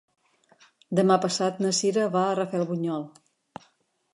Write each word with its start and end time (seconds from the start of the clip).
Demà 0.99 1.17
passat 1.25 1.61
na 1.65 1.73
Cira 1.81 2.07
va 2.17 2.25
a 2.31 2.35
Rafelbunyol. 2.41 3.07